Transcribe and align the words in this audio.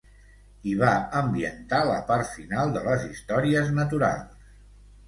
Hi 0.69 0.71
va 0.79 0.93
ambientar 1.19 1.83
la 1.91 1.99
part 2.09 2.33
final 2.39 2.75
de 2.79 2.85
Les 2.89 3.07
històries 3.13 3.73
naturals. 3.79 4.53